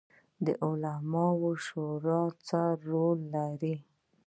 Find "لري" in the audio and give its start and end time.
3.35-3.75